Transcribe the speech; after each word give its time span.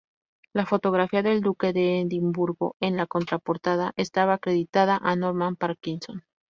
La 0.51 0.65
fotografía 0.65 1.21
del 1.21 1.41
Duque 1.41 1.73
de 1.73 2.01
Edimburgo 2.01 2.75
en 2.79 2.97
la 2.97 3.05
contraportada 3.05 3.93
estaba 3.97 4.33
acreditada 4.33 4.97
a 4.99 5.15
Norman 5.15 5.55
Parkinson. 5.55 6.23